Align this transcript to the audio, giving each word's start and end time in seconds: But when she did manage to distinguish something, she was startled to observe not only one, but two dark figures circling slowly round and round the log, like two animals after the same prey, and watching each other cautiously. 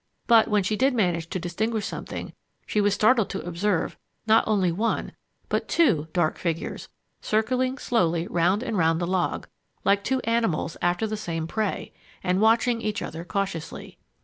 But 0.25 0.47
when 0.47 0.63
she 0.63 0.75
did 0.75 0.95
manage 0.95 1.29
to 1.29 1.37
distinguish 1.37 1.85
something, 1.85 2.33
she 2.65 2.81
was 2.81 2.95
startled 2.95 3.29
to 3.29 3.45
observe 3.45 3.97
not 4.25 4.43
only 4.47 4.71
one, 4.71 5.11
but 5.47 5.67
two 5.67 6.07
dark 6.11 6.39
figures 6.39 6.89
circling 7.21 7.77
slowly 7.77 8.25
round 8.25 8.63
and 8.63 8.75
round 8.75 8.99
the 8.99 9.05
log, 9.05 9.47
like 9.85 10.03
two 10.03 10.19
animals 10.21 10.75
after 10.81 11.05
the 11.05 11.17
same 11.17 11.45
prey, 11.45 11.93
and 12.23 12.41
watching 12.41 12.81
each 12.81 13.03
other 13.03 13.23
cautiously. 13.23 13.99